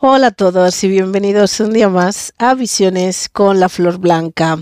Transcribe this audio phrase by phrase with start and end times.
[0.00, 4.58] Hola a todos y bienvenidos un día más a Visiones con la Flor Blanca.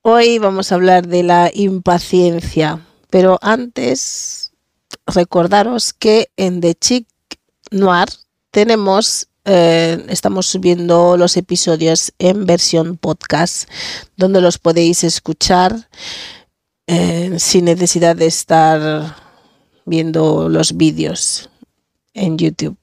[0.00, 4.52] Hoy vamos a hablar de la impaciencia, pero antes
[5.06, 7.06] recordaros que en The Chic
[7.70, 8.08] Noir
[8.50, 13.68] tenemos, eh, estamos subiendo los episodios en versión podcast,
[14.16, 15.90] donde los podéis escuchar
[16.86, 19.16] eh, sin necesidad de estar
[19.84, 21.50] viendo los vídeos
[22.14, 22.78] en YouTube.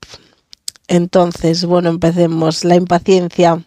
[0.88, 2.64] Entonces, bueno, empecemos.
[2.64, 3.64] La impaciencia.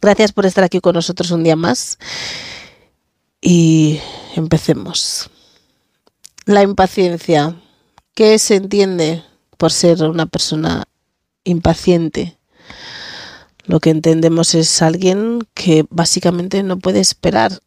[0.00, 1.98] Gracias por estar aquí con nosotros un día más.
[3.40, 4.00] Y
[4.34, 5.30] empecemos.
[6.44, 7.56] La impaciencia.
[8.14, 9.22] ¿Qué se entiende
[9.56, 10.84] por ser una persona
[11.44, 12.38] impaciente?
[13.64, 17.60] Lo que entendemos es alguien que básicamente no puede esperar.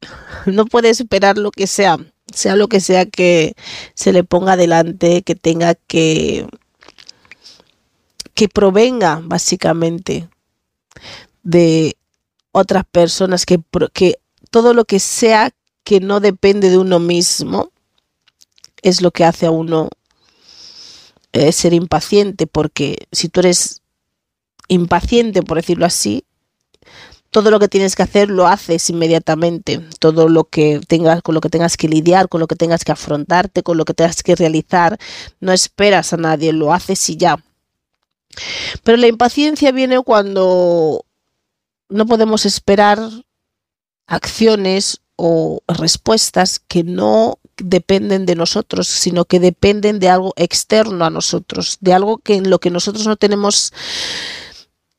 [0.46, 1.96] No puede esperar lo que sea,
[2.30, 3.54] sea lo que sea que
[3.94, 6.46] se le ponga delante, que tenga que
[8.34, 10.28] que provenga básicamente
[11.42, 11.96] de
[12.52, 13.60] otras personas, que,
[13.92, 14.18] que
[14.50, 15.50] todo lo que sea
[15.84, 17.70] que no depende de uno mismo
[18.82, 19.88] es lo que hace a uno
[21.32, 23.82] eh, ser impaciente, porque si tú eres
[24.68, 26.24] impaciente, por decirlo así,
[27.34, 29.80] todo lo que tienes que hacer lo haces inmediatamente.
[29.98, 32.92] Todo lo que tengas, con lo que tengas que lidiar, con lo que tengas que
[32.92, 34.96] afrontarte, con lo que tengas que realizar,
[35.40, 37.42] no esperas a nadie, lo haces y ya.
[38.82, 41.04] Pero la impaciencia viene cuando
[41.88, 42.98] no podemos esperar
[44.06, 51.10] acciones o respuestas que no dependen de nosotros, sino que dependen de algo externo a
[51.10, 53.72] nosotros, de algo que en lo que nosotros no tenemos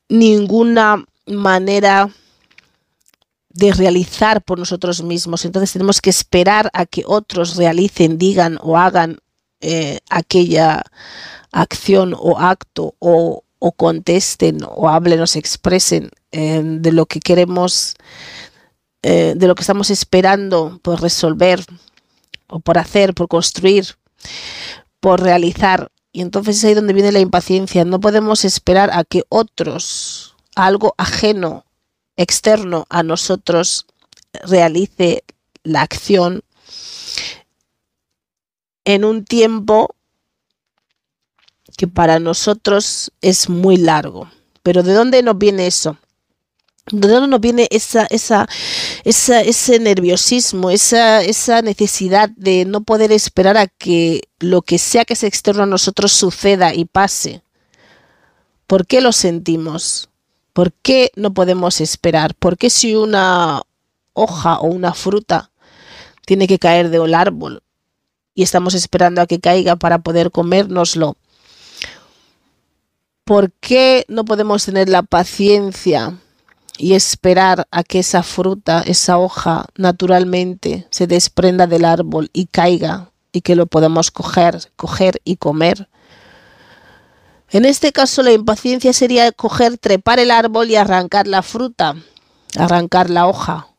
[0.08, 2.10] ninguna manera
[3.50, 5.46] de realizar por nosotros mismos.
[5.46, 9.20] Entonces tenemos que esperar a que otros realicen, digan o hagan
[9.62, 10.84] eh, aquella
[11.56, 13.42] acción o acto o,
[13.78, 17.96] contesten o hablen o se expresen eh, de lo que queremos,
[19.02, 21.66] eh, de lo que estamos esperando por resolver
[22.48, 23.96] o por hacer, por construir,
[25.00, 25.90] por realizar.
[26.12, 27.86] Y entonces es ahí donde viene la impaciencia.
[27.86, 31.66] No podemos esperar a que otros, algo ajeno,
[32.18, 33.88] externo a nosotros,
[34.44, 35.24] realice
[35.64, 36.44] la acción
[38.84, 39.96] en un tiempo
[41.76, 44.30] que para nosotros es muy largo.
[44.64, 45.98] Pero ¿de dónde nos viene eso?
[46.92, 48.48] ¿De dónde nos viene esa, esa,
[49.04, 55.16] ese nerviosismo, esa, esa necesidad de no poder esperar a que lo que sea que
[55.16, 57.42] se externo a nosotros suceda y pase?
[58.68, 60.10] ¿Por qué lo sentimos?
[60.54, 62.36] ¿Por qué no podemos esperar?
[62.36, 63.64] ¿Por qué si una
[64.14, 65.52] hoja o una fruta
[66.26, 67.62] tiene que caer de un árbol
[68.34, 71.18] y estamos esperando a que caiga para poder comérnoslo?
[73.26, 76.16] ¿Por qué no podemos tener la paciencia
[76.78, 83.10] y esperar a que esa fruta, esa hoja, naturalmente se desprenda del árbol y caiga
[83.32, 85.90] y que lo podamos coger, coger y comer?
[87.50, 91.96] En este caso, la impaciencia sería coger, trepar el árbol y arrancar la fruta,
[92.60, 93.70] arrancar la hoja,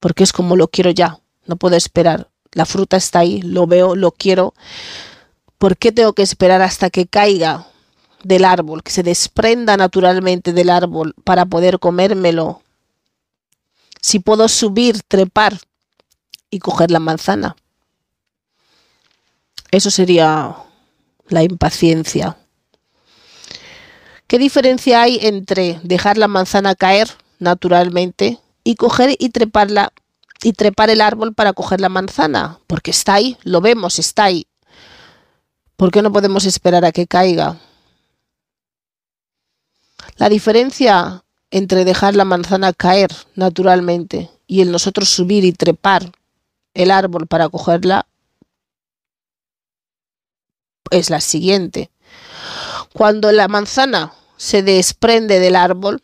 [0.00, 2.28] porque es como lo quiero ya, no puedo esperar.
[2.50, 4.52] La fruta está ahí, lo veo, lo quiero.
[5.58, 7.68] ¿Por qué tengo que esperar hasta que caiga?
[8.22, 12.62] Del árbol, que se desprenda naturalmente del árbol para poder comérmelo.
[14.00, 15.58] Si puedo subir, trepar
[16.50, 17.56] y coger la manzana.
[19.70, 20.56] Eso sería
[21.28, 22.36] la impaciencia.
[24.26, 27.08] ¿Qué diferencia hay entre dejar la manzana caer
[27.38, 29.92] naturalmente y coger y treparla
[30.42, 32.58] y trepar el árbol para coger la manzana?
[32.66, 34.46] Porque está ahí, lo vemos, está ahí.
[35.76, 37.58] ¿Por qué no podemos esperar a que caiga?
[40.18, 46.10] La diferencia entre dejar la manzana caer naturalmente y el nosotros subir y trepar
[46.74, 48.06] el árbol para cogerla
[50.90, 51.90] es la siguiente.
[52.92, 56.02] Cuando la manzana se desprende del árbol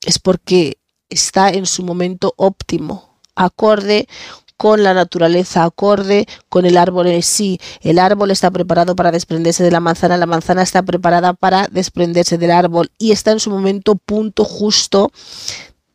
[0.00, 0.78] es porque
[1.10, 4.08] está en su momento óptimo, acorde
[4.56, 7.60] con la naturaleza acorde, con el árbol en sí.
[7.80, 12.38] El árbol está preparado para desprenderse de la manzana, la manzana está preparada para desprenderse
[12.38, 15.12] del árbol y está en su momento punto justo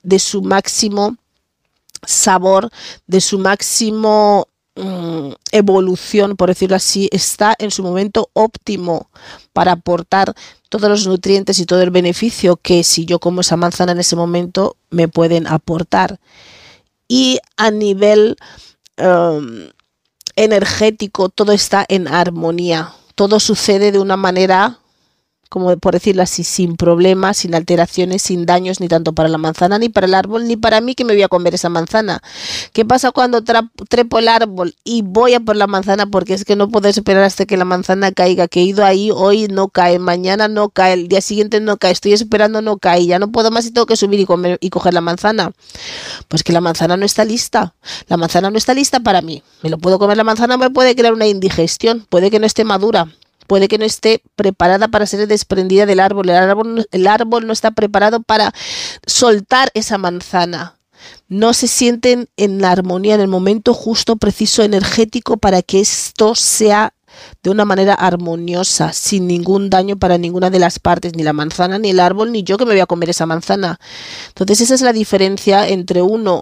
[0.03, 1.17] de su máximo
[2.05, 2.69] sabor,
[3.07, 9.09] de su máximo mm, evolución, por decirlo así, está en su momento óptimo
[9.53, 10.33] para aportar
[10.69, 14.15] todos los nutrientes y todo el beneficio que si yo como esa manzana en ese
[14.15, 16.19] momento me pueden aportar.
[17.13, 18.37] Y a nivel
[18.95, 19.69] em,
[20.37, 24.79] energético todo está en armonía, todo sucede de una manera
[25.51, 29.77] como por decirlo así, sin problemas, sin alteraciones, sin daños, ni tanto para la manzana,
[29.80, 32.21] ni para el árbol, ni para mí que me voy a comer esa manzana.
[32.71, 36.06] ¿Qué pasa cuando trepo el árbol y voy a por la manzana?
[36.06, 39.12] Porque es que no puedo esperar hasta que la manzana caiga, que he ido ahí,
[39.12, 43.06] hoy no cae, mañana no cae, el día siguiente no cae, estoy esperando no cae,
[43.06, 45.51] ya no puedo más y tengo que subir y, comer, y coger la manzana.
[46.30, 47.75] Pues que la manzana no está lista,
[48.07, 49.44] la manzana no está lista para mí.
[49.63, 52.63] Me lo puedo comer la manzana, me puede crear una indigestión, puede que no esté
[52.63, 53.09] madura
[53.51, 56.30] puede que no esté preparada para ser desprendida del árbol.
[56.30, 58.53] El árbol, el árbol no está preparado para
[59.06, 60.77] soltar esa manzana.
[61.27, 66.33] No se sienten en la armonía, en el momento justo, preciso, energético para que esto
[66.33, 66.94] sea
[67.44, 71.77] de una manera armoniosa, sin ningún daño para ninguna de las partes, ni la manzana,
[71.77, 73.81] ni el árbol, ni yo que me voy a comer esa manzana.
[74.30, 76.39] Entonces esa es la diferencia entre uno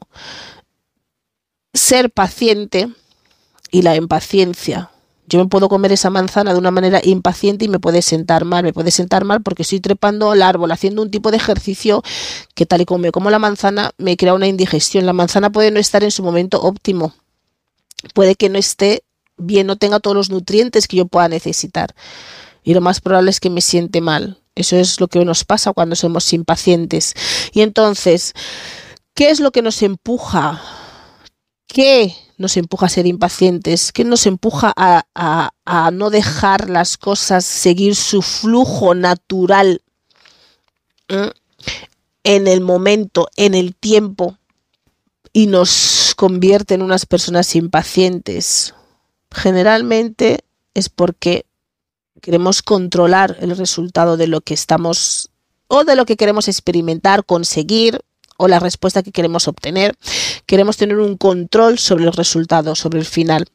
[1.73, 2.87] ser paciente
[3.71, 4.91] y la impaciencia.
[5.29, 8.63] Yo me puedo comer esa manzana de una manera impaciente y me puede sentar mal.
[8.63, 12.01] Me puede sentar mal porque estoy trepando el árbol, haciendo un tipo de ejercicio
[12.55, 15.05] que tal y como me como la manzana me crea una indigestión.
[15.05, 17.13] La manzana puede no estar en su momento óptimo.
[18.15, 19.03] Puede que no esté
[19.37, 21.93] bien, no tenga todos los nutrientes que yo pueda necesitar.
[22.63, 24.41] Y lo más probable es que me siente mal.
[24.55, 27.13] Eso es lo que nos pasa cuando somos impacientes.
[27.53, 28.33] Y entonces,
[29.13, 30.59] ¿qué es lo que nos empuja?
[31.67, 37.95] ¿Qué nos empuja a ser impacientes, que nos empuja a, no dejar las cosas seguir
[37.95, 39.81] su flujo natural
[42.23, 44.37] en el momento, en el tiempo,
[45.33, 48.73] y nos convierte en unas personas impacientes.
[49.31, 50.39] Generalmente
[50.73, 51.45] es porque
[52.21, 55.29] queremos controlar el resultado de lo que estamos
[55.67, 57.99] o de lo que queremos experimentar, conseguir
[58.39, 59.95] o la respuesta que queremos obtener.
[60.45, 63.47] Queremos tener un control sobre el resultado, sobre el final.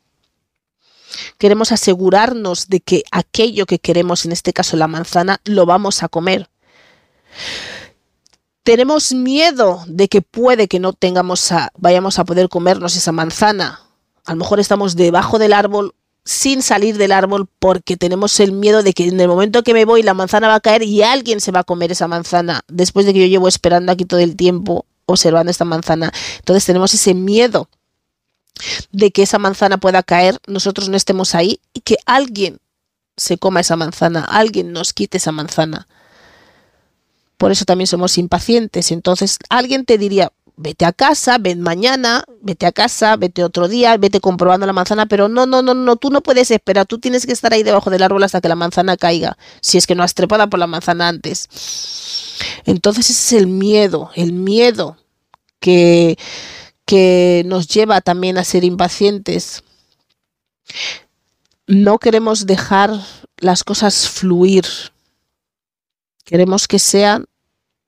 [1.39, 6.09] Queremos asegurarnos de que aquello que queremos, en este caso la manzana, lo vamos a
[6.09, 6.51] comer.
[8.63, 13.81] Tenemos miedo de que puede que no tengamos a, vayamos a poder comernos esa manzana.
[14.27, 15.95] A lo mejor estamos debajo del árbol
[16.25, 19.85] sin salir del árbol porque tenemos el miedo de que en el momento que me
[19.85, 23.05] voy la manzana va a caer y alguien se va a comer esa manzana después
[23.05, 26.13] de que yo llevo esperando aquí todo el tiempo observando esta manzana.
[26.39, 27.69] Entonces tenemos ese miedo
[28.93, 32.59] de que esa manzana pueda caer, nosotros no estemos ahí y que alguien
[33.17, 35.87] se coma esa manzana, alguien nos quite esa manzana.
[37.37, 38.93] Por eso también somos impacientes.
[38.93, 43.97] Entonces alguien te diría, vete a casa, ven mañana, vete a casa, vete otro día,
[43.97, 47.27] vete comprobando la manzana, pero no, no, no, no, tú no puedes esperar, tú tienes
[47.27, 50.03] que estar ahí debajo del árbol hasta que la manzana caiga, si es que no
[50.03, 51.49] has trepado por la manzana antes.
[52.65, 54.97] Entonces ese es el miedo, el miedo
[55.59, 56.17] que,
[56.85, 59.65] que nos lleva también a ser impacientes.
[61.67, 63.01] No queremos dejar
[63.39, 64.65] las cosas fluir.
[66.25, 67.27] Queremos que sean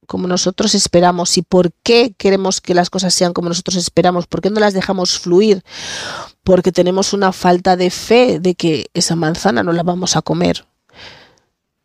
[0.07, 4.41] como nosotros esperamos y por qué queremos que las cosas sean como nosotros esperamos, por
[4.41, 5.63] qué no las dejamos fluir,
[6.43, 10.67] porque tenemos una falta de fe de que esa manzana no la vamos a comer.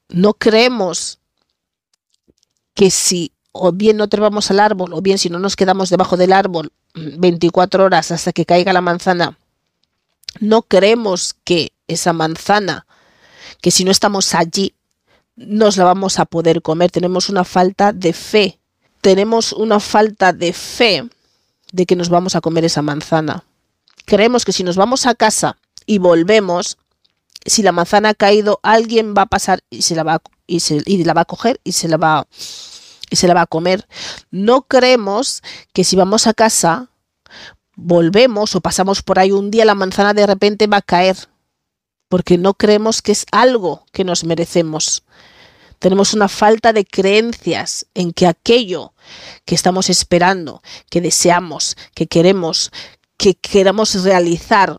[0.10, 1.20] No creemos
[2.74, 6.16] que si o bien no trepamos al árbol o bien si no nos quedamos debajo
[6.16, 9.38] del árbol 24 horas hasta que caiga la manzana,
[10.40, 12.86] no creemos que esa manzana,
[13.62, 14.74] que si no estamos allí
[15.36, 16.92] nos la vamos a poder comer.
[16.92, 18.60] Tenemos una falta de fe.
[19.02, 21.10] Tenemos una falta de fe
[21.72, 23.44] de que nos vamos a comer esa manzana.
[24.06, 26.78] Creemos que si nos vamos a casa y volvemos,
[27.46, 30.82] si la manzana ha caído, alguien va a pasar y se la va, y se,
[30.86, 32.28] y la va a coger y se la va,
[33.10, 33.88] y se la va a comer.
[34.30, 35.42] No creemos
[35.74, 36.90] que si vamos a casa,
[37.76, 41.18] volvemos o pasamos por ahí un día, la manzana de repente va a caer,
[42.12, 45.04] porque no creemos que es algo que nos merecemos.
[45.80, 48.94] Tenemos una falta de creencias en que aquello
[49.46, 52.70] que estamos esperando, que deseamos, que queremos,
[53.16, 54.78] que queramos realizar,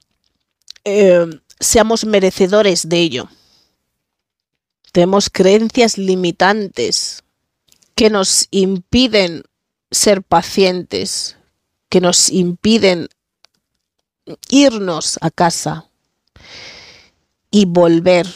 [0.85, 1.25] eh,
[1.59, 3.29] seamos merecedores de ello.
[4.93, 7.25] Tenemos creencias limitantes
[7.95, 9.43] que nos impiden
[9.91, 11.39] ser pacientes,
[11.89, 13.09] que nos impiden
[14.51, 15.89] irnos a casa
[17.53, 18.27] y volver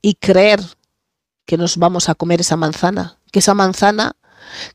[0.00, 0.60] y creer
[1.46, 4.14] que nos vamos a comer esa manzana, que esa manzana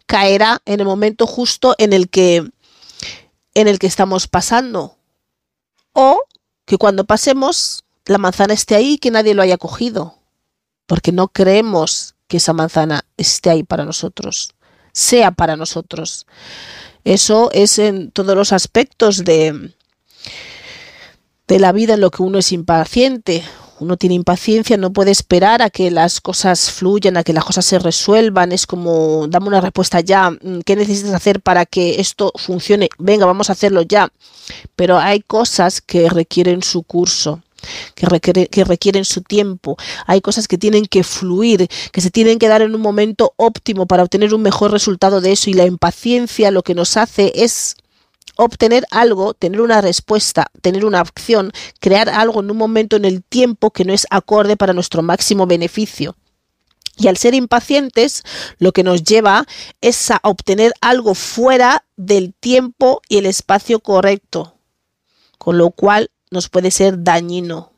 [0.05, 2.49] caerá en el momento justo en el que
[3.53, 4.97] en el que estamos pasando
[5.93, 6.21] o
[6.65, 10.17] que cuando pasemos la manzana esté ahí y que nadie lo haya cogido,
[10.87, 14.55] porque no creemos que esa manzana esté ahí para nosotros,
[14.93, 16.25] sea para nosotros.
[17.03, 19.73] Eso es en todos los aspectos de,
[21.47, 23.43] de la vida en lo que uno es impaciente.
[23.81, 27.65] Uno tiene impaciencia, no puede esperar a que las cosas fluyan, a que las cosas
[27.65, 28.51] se resuelvan.
[28.51, 30.29] Es como, dame una respuesta ya.
[30.29, 32.89] Mm, ¿Qué necesitas hacer para que esto funcione?
[32.99, 34.07] Venga, vamos a hacerlo ya.
[34.75, 37.41] Pero hay cosas que requieren su curso
[37.95, 39.77] que, que requieren su tiempo.
[40.05, 43.87] Hay cosas que tienen que fluir, que se tienen que dar en un momento óptimo
[43.87, 45.49] para obtener un mejor resultado de eso.
[45.49, 47.77] Y la impaciencia lo que nos hace es
[48.43, 53.23] obtener algo, tener una respuesta, tener una acción, crear algo en un momento en el
[53.23, 56.15] tiempo que no es acorde para nuestro máximo beneficio.
[56.97, 58.23] Y al ser impacientes,
[58.59, 59.45] lo que nos lleva
[59.79, 64.55] es a obtener algo fuera del tiempo y el espacio correcto,
[65.37, 67.70] con lo cual nos puede ser dañino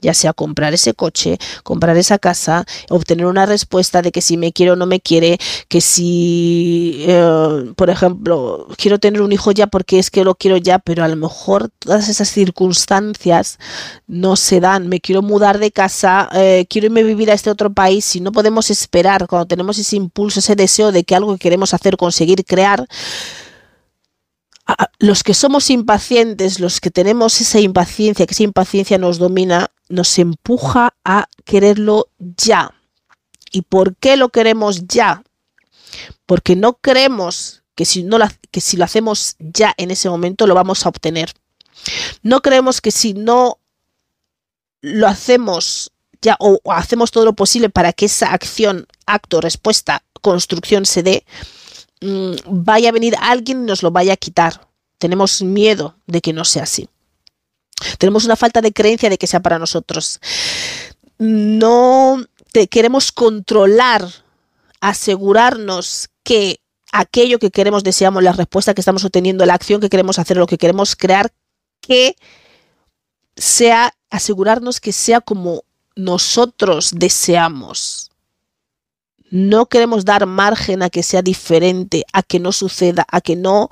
[0.00, 4.52] ya sea comprar ese coche, comprar esa casa, obtener una respuesta de que si me
[4.52, 5.38] quiere o no me quiere,
[5.68, 10.56] que si, eh, por ejemplo, quiero tener un hijo ya porque es que lo quiero
[10.56, 13.58] ya, pero a lo mejor todas esas circunstancias
[14.06, 14.88] no se dan.
[14.88, 18.20] Me quiero mudar de casa, eh, quiero irme a vivir a este otro país, si
[18.20, 21.96] no podemos esperar cuando tenemos ese impulso, ese deseo de que algo que queremos hacer,
[21.96, 22.86] conseguir, crear,
[24.98, 30.18] los que somos impacientes, los que tenemos esa impaciencia, que esa impaciencia nos domina, nos
[30.18, 32.74] empuja a quererlo ya.
[33.52, 35.22] ¿Y por qué lo queremos ya?
[36.26, 38.18] Porque no creemos que si, no
[38.50, 41.32] que si lo hacemos ya en ese momento lo vamos a obtener.
[42.22, 43.58] No creemos que si no
[44.82, 50.04] lo hacemos ya o, o hacemos todo lo posible para que esa acción, acto, respuesta,
[50.20, 51.24] construcción se dé,
[52.00, 54.68] Mm, vaya a venir alguien y nos lo vaya a quitar.
[54.98, 56.88] Tenemos miedo de que no sea así.
[57.98, 60.20] Tenemos una falta de creencia de que sea para nosotros.
[61.18, 64.06] No te queremos controlar,
[64.80, 66.60] asegurarnos que
[66.92, 70.46] aquello que queremos, deseamos, la respuesta que estamos obteniendo, la acción que queremos hacer, lo
[70.46, 71.32] que queremos crear,
[71.80, 72.16] que
[73.36, 75.62] sea, asegurarnos que sea como
[75.96, 78.09] nosotros deseamos.
[79.30, 83.70] No queremos dar margen a que sea diferente, a que no suceda, a que no,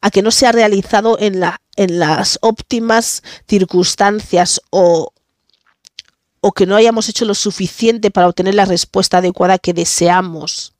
[0.00, 5.12] a que no sea realizado en, la, en las óptimas circunstancias o,
[6.40, 10.74] o que no hayamos hecho lo suficiente para obtener la respuesta adecuada que deseamos.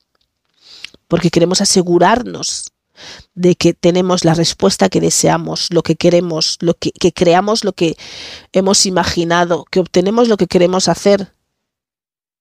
[1.07, 2.73] Porque queremos asegurarnos
[3.35, 7.73] de que tenemos la respuesta que deseamos, lo que queremos, lo que, que creamos lo
[7.73, 7.97] que
[8.53, 11.33] hemos imaginado, que obtenemos lo que queremos hacer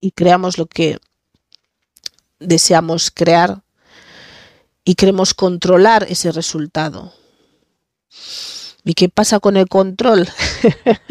[0.01, 0.99] y creamos lo que
[2.39, 3.61] deseamos crear
[4.83, 7.13] y queremos controlar ese resultado.
[8.83, 10.27] ¿Y qué pasa con el control?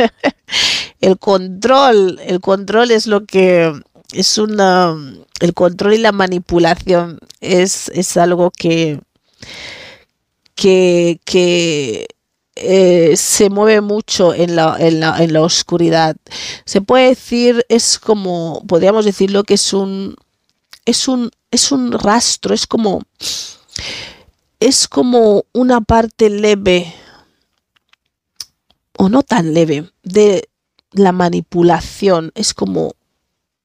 [1.00, 3.73] el control, el control es lo que
[4.12, 4.97] es una
[5.40, 9.00] el control y la manipulación es, es algo que
[10.58, 12.08] que, que
[12.56, 16.16] eh, se mueve mucho en la, en, la, en la oscuridad.
[16.64, 20.16] Se puede decir, es como, podríamos decirlo que es un,
[20.88, 23.02] es un, es un rastro, es como,
[24.59, 26.95] es como una parte leve,
[28.97, 30.49] o no tan leve, de
[30.92, 32.33] la manipulación.
[32.35, 32.95] Es como,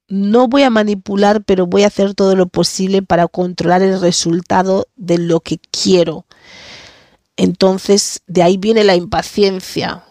[0.10, 4.90] no voy a manipular, pero voy a hacer todo lo posible para controlar el resultado
[4.98, 6.26] de lo que quiero.
[7.38, 10.04] Entonces, de ahí viene la impaciencia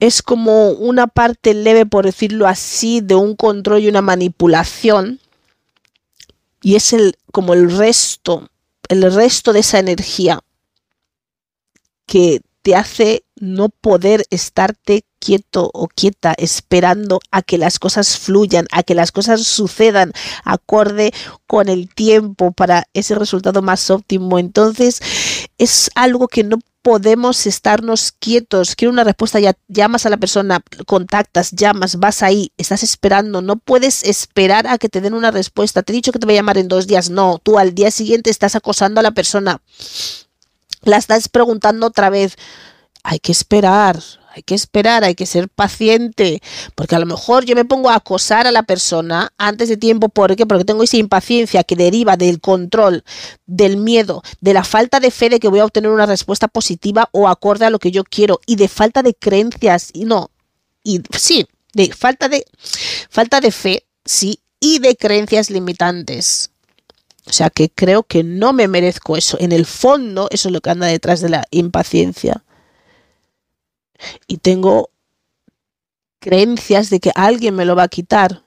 [0.00, 5.20] es como una parte leve, por decirlo así, de un control y una manipulación.
[6.62, 8.48] Y es el, como el resto,
[8.88, 10.40] el resto de esa energía
[12.06, 18.66] que te hace no poder estarte quieto o quieta esperando a que las cosas fluyan,
[18.72, 20.12] a que las cosas sucedan
[20.44, 21.12] acorde
[21.46, 24.38] con el tiempo para ese resultado más óptimo.
[24.38, 25.00] Entonces
[25.58, 28.76] es algo que no podemos estarnos quietos.
[28.76, 33.40] Quiero una respuesta, ya llamas a la persona, contactas, llamas, vas ahí, estás esperando.
[33.40, 35.82] No puedes esperar a que te den una respuesta.
[35.82, 37.08] Te he dicho que te voy a llamar en dos días.
[37.08, 39.62] No, tú al día siguiente estás acosando a la persona.
[40.82, 42.36] La estás preguntando otra vez.
[43.02, 43.98] Hay que esperar,
[44.34, 46.42] hay que esperar, hay que ser paciente,
[46.74, 50.08] porque a lo mejor yo me pongo a acosar a la persona antes de tiempo,
[50.08, 50.44] ¿por qué?
[50.44, 53.04] Porque tengo esa impaciencia que deriva del control,
[53.46, 57.08] del miedo, de la falta de fe de que voy a obtener una respuesta positiva
[57.12, 60.32] o acorde a lo que yo quiero y de falta de creencias y no,
[60.82, 62.44] y sí, de falta de
[63.08, 66.50] falta de fe, sí, y de creencias limitantes.
[67.26, 69.38] O sea que creo que no me merezco eso.
[69.40, 72.44] En el fondo, eso es lo que anda detrás de la impaciencia.
[74.26, 74.90] Y tengo
[76.18, 78.42] creencias de que alguien me lo va a quitar.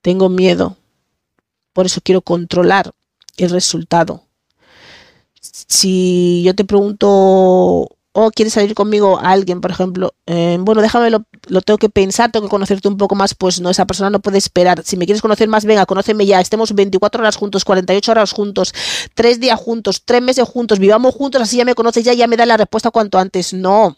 [0.00, 0.76] Tengo miedo.
[1.72, 2.92] Por eso quiero controlar
[3.36, 4.24] el resultado.
[5.40, 7.88] Si yo te pregunto
[8.20, 11.20] o quieres salir conmigo alguien, por ejemplo, eh, bueno, déjame, lo,
[11.62, 14.38] tengo que pensar, tengo que conocerte un poco más, pues no, esa persona no puede
[14.38, 14.82] esperar.
[14.84, 18.74] Si me quieres conocer más, venga, conóceme ya, estemos 24 horas juntos, 48 horas juntos,
[19.14, 22.36] 3 días juntos, 3 meses juntos, vivamos juntos, así ya me conoces, ya, ya me
[22.36, 23.52] da la respuesta cuanto antes.
[23.52, 23.96] No.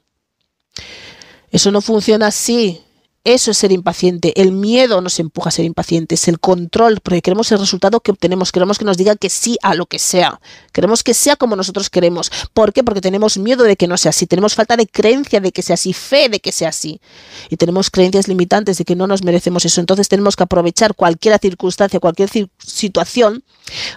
[1.50, 2.82] Eso no funciona así.
[3.22, 4.40] Eso es ser impaciente.
[4.40, 8.50] El miedo nos empuja a ser impacientes, el control, porque queremos el resultado que obtenemos,
[8.50, 10.40] queremos que nos diga que sí a lo que sea.
[10.72, 12.32] Queremos que sea como nosotros queremos.
[12.54, 12.82] ¿Por qué?
[12.82, 15.74] Porque tenemos miedo de que no sea así, tenemos falta de creencia de que sea
[15.74, 16.98] así, fe de que sea así.
[17.50, 19.80] Y tenemos creencias limitantes de que no nos merecemos eso.
[19.82, 23.44] Entonces tenemos que aprovechar cualquier circunstancia, cualquier situación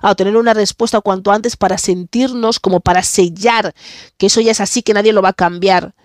[0.02, 3.74] a obtener una respuesta cuanto antes para sentirnos como para sellar
[4.18, 5.96] que eso ya es así, que nadie lo va a cambiar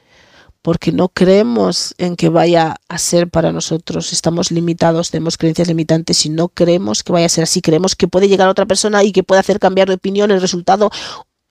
[0.62, 4.12] porque no creemos en que vaya a ser para nosotros.
[4.12, 7.62] Estamos limitados, tenemos creencias limitantes y no creemos que vaya a ser así.
[7.62, 10.91] Creemos que puede llegar otra persona y que puede hacer cambiar de opinión el resultado,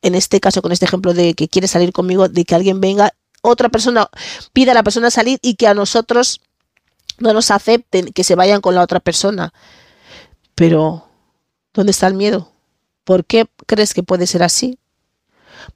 [0.02, 3.14] en este caso, con este ejemplo de que quiere salir conmigo, de que alguien venga,
[3.42, 4.10] otra persona
[4.54, 6.42] pida a la persona salir y que a nosotros
[7.20, 9.54] no nos acepten, que se vayan con la otra persona.
[10.54, 11.08] Pero,
[11.74, 12.52] ¿dónde está el miedo?
[13.04, 14.78] ¿Por qué crees que puede ser así?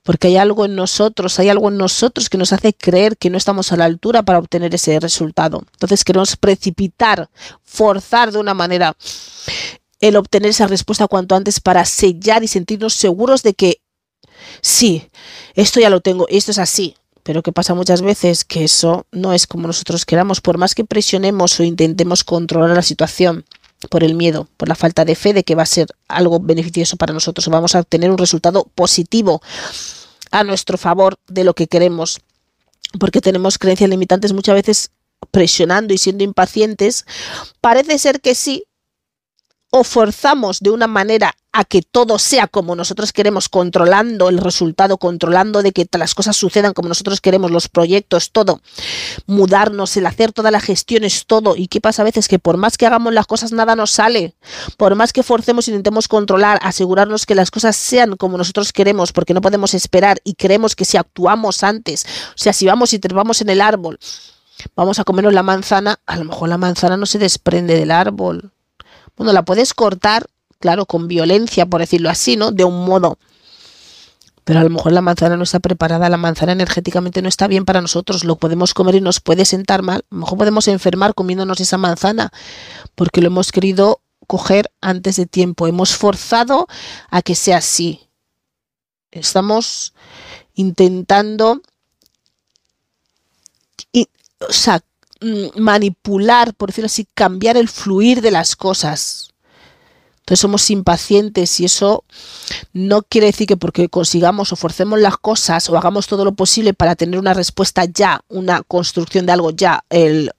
[0.04, 3.38] Porque hay algo en nosotros, hay algo en nosotros que nos hace creer que no
[3.38, 5.64] estamos a la altura para obtener ese resultado.
[5.74, 7.30] Entonces queremos precipitar,
[7.64, 8.96] forzar de una manera
[10.00, 13.82] el obtener esa respuesta cuanto antes para sellar y sentirnos seguros de que
[14.62, 15.08] sí,
[15.54, 16.96] esto ya lo tengo, esto es así.
[17.24, 20.86] Pero que pasa muchas veces que eso no es como nosotros queramos, por más que
[20.86, 23.46] presionemos o intentemos controlar la situación
[23.89, 26.98] por el miedo, por la falta de fe de que va a ser algo beneficioso
[26.98, 29.41] para nosotros o vamos a obtener un resultado positivo
[30.31, 32.22] a nuestro favor de lo que queremos.
[33.00, 34.91] Porque tenemos creencias limitantes muchas veces
[35.31, 37.05] presionando y siendo impacientes.
[37.61, 38.65] Parece ser que sí,
[39.72, 44.98] o forzamos de una manera a que todo sea como nosotros queremos, controlando el resultado,
[44.98, 48.61] controlando de que las cosas sucedan como nosotros queremos, los proyectos, todo,
[49.27, 51.55] mudarnos, el hacer todas las gestiones, todo.
[51.55, 52.27] ¿Y qué pasa a veces?
[52.27, 54.33] Que por más que hagamos las cosas, nada nos sale.
[54.77, 59.33] Por más que forcemos, intentemos controlar, asegurarnos que las cosas sean como nosotros queremos, porque
[59.33, 63.42] no podemos esperar y creemos que si actuamos antes, o sea, si vamos y trepamos
[63.42, 64.00] en el árbol,
[64.75, 68.51] vamos a comernos la manzana, a lo mejor la manzana no se desprende del árbol
[69.22, 70.25] bueno, la puedes cortar,
[70.62, 72.52] claro, con violencia, por decirlo así, ¿no?
[72.52, 73.18] De un modo.
[74.46, 77.66] Pero a lo mejor la manzana no está preparada, la manzana energéticamente no está bien
[77.66, 80.06] para nosotros, lo podemos comer y nos puede sentar mal.
[80.10, 82.32] A lo mejor podemos enfermar comiéndonos esa manzana,
[82.96, 86.68] porque lo hemos querido coger antes de tiempo, hemos forzado
[87.10, 88.08] a que sea así.
[89.12, 89.94] Estamos
[90.56, 91.62] intentando
[93.94, 94.82] o sea,
[95.22, 99.30] Mm, manipular, por decirlo así, cambiar el fluir de las cosas.
[100.22, 102.05] Entonces somos impacientes y eso
[102.74, 106.74] no quiere decir que porque consigamos o forcemos las cosas o hagamos todo lo posible
[106.74, 110.31] para tener una respuesta ya, una construcción de algo ya, el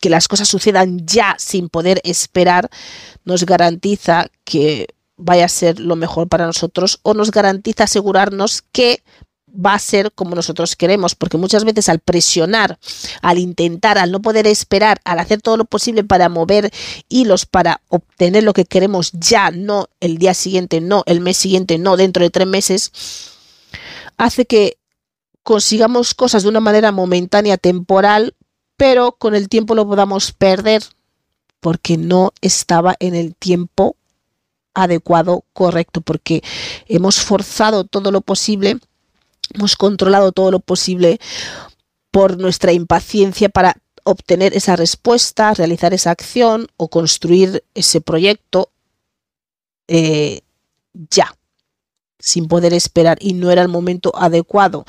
[0.00, 2.70] que las cosas sucedan ya sin poder esperar,
[3.24, 9.02] nos garantiza que vaya a ser lo mejor para nosotros o nos garantiza asegurarnos que
[9.54, 12.78] va a ser como nosotros queremos, porque muchas veces al presionar,
[13.22, 16.72] al intentar, al no poder esperar, al hacer todo lo posible para mover
[17.08, 21.78] hilos, para obtener lo que queremos ya, no el día siguiente, no el mes siguiente,
[21.78, 22.92] no dentro de tres meses,
[24.16, 24.78] hace que
[25.42, 28.34] consigamos cosas de una manera momentánea, temporal,
[28.76, 30.82] pero con el tiempo lo podamos perder
[31.60, 33.96] porque no estaba en el tiempo
[34.74, 36.42] adecuado, correcto, porque
[36.86, 38.78] hemos forzado todo lo posible
[39.54, 41.20] hemos controlado todo lo posible
[42.10, 48.70] por nuestra impaciencia para obtener esa respuesta, realizar esa acción o construir ese proyecto
[49.86, 50.40] eh,
[51.10, 51.36] ya,
[52.18, 54.84] sin poder esperar y no era el momento adecuado.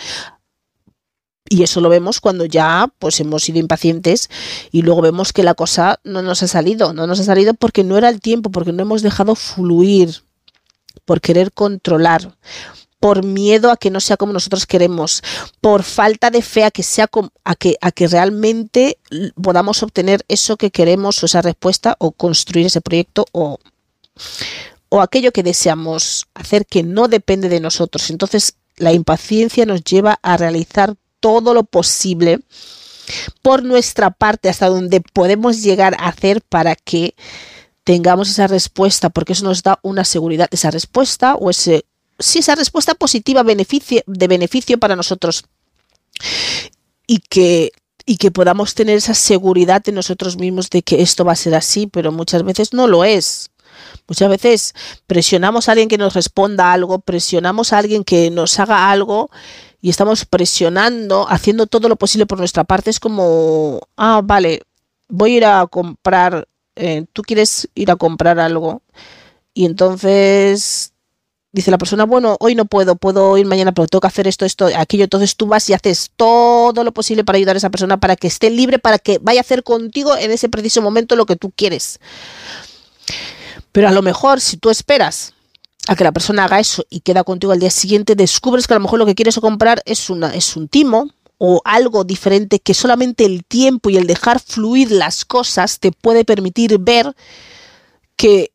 [1.51, 4.29] Y eso lo vemos cuando ya pues hemos sido impacientes
[4.71, 7.83] y luego vemos que la cosa no nos ha salido, no nos ha salido porque
[7.83, 10.21] no era el tiempo, porque no hemos dejado fluir,
[11.05, 12.35] por querer controlar,
[12.99, 15.23] por miedo a que no sea como nosotros queremos,
[15.61, 17.09] por falta de fe a que sea
[17.43, 18.97] a que, a que realmente
[19.41, 23.59] podamos obtener eso que queremos o esa respuesta o construir ese proyecto o,
[24.89, 28.09] o aquello que deseamos hacer que no depende de nosotros.
[28.09, 32.39] Entonces, la impaciencia nos lleva a realizar todo lo posible
[33.41, 37.15] por nuestra parte hasta donde podemos llegar a hacer para que
[37.83, 41.85] tengamos esa respuesta, porque eso nos da una seguridad, esa respuesta o ese,
[42.19, 45.45] si esa respuesta positiva de beneficio para nosotros
[47.07, 47.71] y que,
[48.05, 51.55] y que podamos tener esa seguridad en nosotros mismos de que esto va a ser
[51.55, 53.49] así, pero muchas veces no lo es.
[54.07, 54.73] Muchas veces
[55.07, 59.29] presionamos a alguien que nos responda algo, presionamos a alguien que nos haga algo
[59.81, 62.89] y estamos presionando, haciendo todo lo posible por nuestra parte.
[62.89, 64.63] Es como, ah, vale,
[65.07, 68.81] voy a ir a comprar, eh, tú quieres ir a comprar algo
[69.53, 70.93] y entonces
[71.51, 74.45] dice la persona, bueno, hoy no puedo, puedo ir mañana, pero tengo que hacer esto,
[74.45, 75.03] esto, aquello.
[75.03, 78.27] Entonces tú vas y haces todo lo posible para ayudar a esa persona para que
[78.27, 81.51] esté libre, para que vaya a hacer contigo en ese preciso momento lo que tú
[81.55, 81.99] quieres.
[83.71, 85.33] Pero a lo mejor si tú esperas
[85.87, 88.77] a que la persona haga eso y queda contigo al día siguiente, descubres que a
[88.77, 91.09] lo mejor lo que quieres comprar es, una, es un timo
[91.39, 96.25] o algo diferente que solamente el tiempo y el dejar fluir las cosas te puede
[96.25, 97.15] permitir ver
[98.17, 98.51] que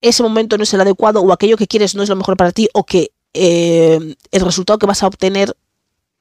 [0.00, 2.52] ese momento no es el adecuado o aquello que quieres no es lo mejor para
[2.52, 5.56] ti o que eh, el resultado que vas a obtener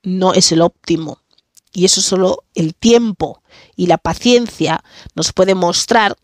[0.04, 1.20] no es el óptimo.
[1.72, 3.42] Y eso solo el tiempo
[3.76, 4.84] y la paciencia
[5.16, 6.18] nos puede mostrar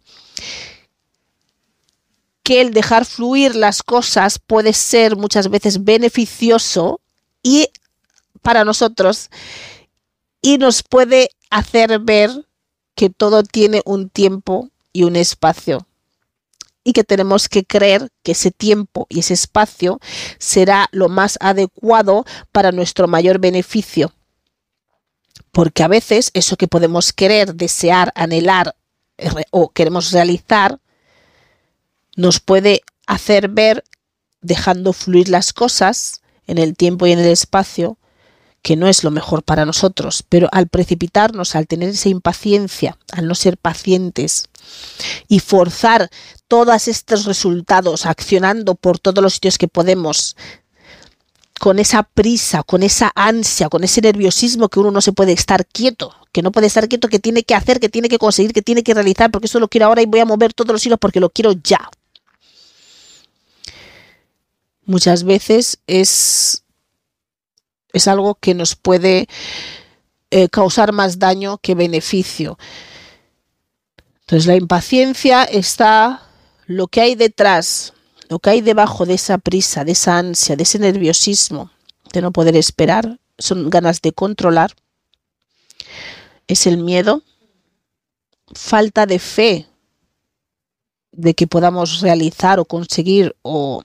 [2.44, 7.00] que el dejar fluir las cosas puede ser muchas veces beneficioso
[7.42, 7.70] y
[8.42, 9.30] para nosotros
[10.42, 12.48] y nos puede hacer ver
[12.96, 15.88] que todo tiene un tiempo y un espacio
[16.86, 20.00] y que tenemos que creer que ese tiempo y ese espacio
[20.38, 24.14] será lo más adecuado para nuestro mayor beneficio.
[25.52, 28.76] Porque a veces eso que podemos querer, desear, anhelar
[29.50, 30.80] o queremos realizar
[32.16, 33.84] nos puede hacer ver,
[34.42, 37.98] dejando fluir las cosas en el tiempo y en el espacio,
[38.62, 43.28] que no es lo mejor para nosotros, pero al precipitarnos, al tener esa impaciencia, al
[43.28, 44.50] no ser pacientes
[45.28, 46.10] y forzar
[46.48, 50.36] todos estos resultados accionando por todos los sitios que podemos,
[51.60, 55.66] con esa prisa, con esa ansia, con ese nerviosismo que uno no se puede estar
[55.66, 58.62] quieto, que no puede estar quieto, que tiene que hacer, que tiene que conseguir, que
[58.62, 61.00] tiene que realizar, porque eso lo quiero ahora y voy a mover todos los hilos
[61.00, 61.90] porque lo quiero ya
[64.86, 66.64] muchas veces es,
[67.92, 69.28] es algo que nos puede
[70.32, 72.58] eh, causar más daño que beneficio.
[74.26, 76.24] Entonces la impaciencia está
[76.66, 77.94] lo que hay detrás,
[78.28, 81.70] lo que hay debajo de esa prisa, de esa ansia, de ese nerviosismo,
[82.12, 84.74] de no poder esperar, son ganas de controlar,
[86.48, 87.22] es el miedo,
[88.52, 89.68] falta de fe
[91.12, 93.84] de que podamos realizar o conseguir o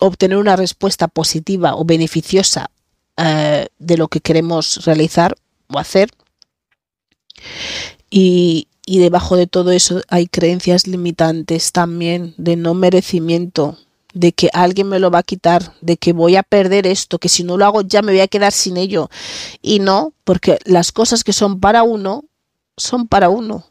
[0.00, 2.70] obtener una respuesta positiva o beneficiosa
[3.16, 5.36] eh, de lo que queremos realizar
[5.68, 6.10] o hacer.
[8.10, 13.76] Y, y debajo de todo eso hay creencias limitantes también de no merecimiento,
[14.14, 17.28] de que alguien me lo va a quitar, de que voy a perder esto, que
[17.28, 19.10] si no lo hago ya me voy a quedar sin ello.
[19.60, 22.24] Y no, porque las cosas que son para uno,
[22.78, 23.66] son para uno.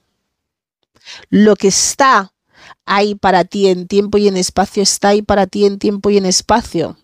[1.31, 2.31] Lo que está
[2.85, 6.17] hay para ti en tiempo y en espacio, está ahí para ti en tiempo y
[6.17, 6.95] en espacio.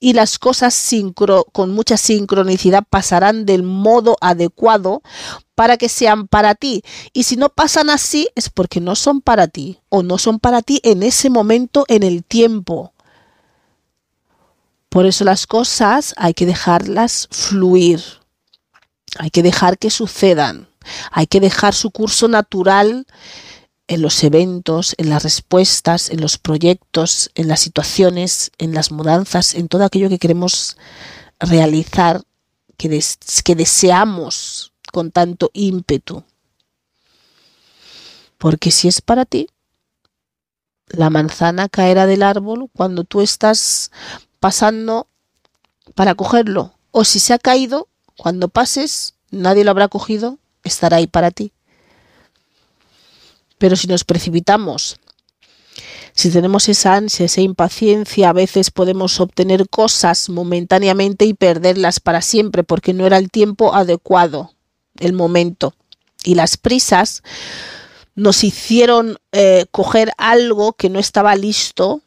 [0.00, 0.90] Y las cosas
[1.52, 5.02] con mucha sincronicidad pasarán del modo adecuado
[5.54, 6.84] para que sean para ti.
[7.12, 10.62] Y si no pasan así es porque no son para ti o no son para
[10.62, 12.92] ti en ese momento en el tiempo.
[14.88, 18.02] Por eso las cosas hay que dejarlas fluir.
[19.18, 20.68] Hay que dejar que sucedan.
[21.10, 23.06] Hay que dejar su curso natural
[23.88, 29.54] en los eventos, en las respuestas, en los proyectos, en las situaciones, en las mudanzas,
[29.54, 30.76] en todo aquello que queremos
[31.40, 32.22] realizar,
[32.76, 33.02] que,
[33.44, 36.22] que deseamos con tanto ímpetu.
[38.36, 39.48] Porque si es para ti,
[40.86, 43.90] la manzana caerá del árbol cuando tú estás
[44.38, 45.08] pasando
[45.94, 46.74] para cogerlo.
[46.90, 51.52] O si se ha caído, cuando pases, nadie lo habrá cogido, estará ahí para ti.
[53.58, 54.98] Pero si nos precipitamos,
[56.18, 62.22] si tenemos esa ansia, esa impaciencia, a veces podemos obtener cosas momentáneamente y perderlas para
[62.22, 64.52] siempre porque no era el tiempo adecuado,
[64.98, 65.74] el momento.
[66.24, 67.22] Y las prisas
[68.16, 72.00] nos hicieron eh, coger algo que no estaba listo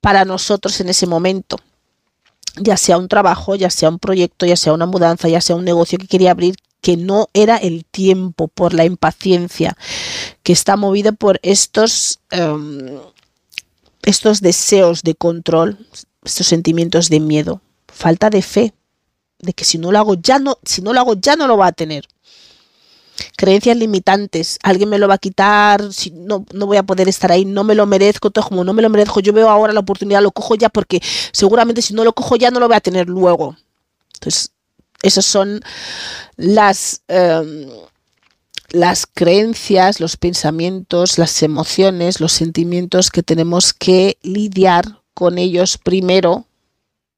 [0.00, 1.58] para nosotros en ese momento.
[2.56, 5.66] Ya sea un trabajo, ya sea un proyecto, ya sea una mudanza, ya sea un
[5.66, 6.56] negocio que quería abrir,
[6.88, 9.76] que no era el tiempo por la impaciencia,
[10.42, 12.98] que está movida por estos, em,
[14.04, 15.86] estos deseos de control,
[16.24, 18.72] estos sentimientos de miedo, falta de fe,
[19.38, 21.58] de que si no lo hago ya no, si no lo hago ya no lo
[21.58, 22.08] va a tener.
[23.36, 27.30] Creencias limitantes, alguien me lo va a quitar, si no, no voy a poder estar
[27.30, 29.80] ahí, no me lo merezco, todo como no me lo merezco, yo veo ahora la
[29.80, 32.80] oportunidad, lo cojo ya porque seguramente si no lo cojo ya no lo voy a
[32.80, 33.58] tener luego.
[34.14, 34.52] Entonces,
[35.02, 35.60] esas son
[36.36, 37.68] las, em,
[38.70, 46.46] las creencias, los pensamientos, las emociones, los sentimientos que tenemos que lidiar con ellos primero